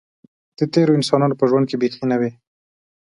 [0.57, 2.31] د تېرو انسانانو په ژوند کې بیخي نه وې.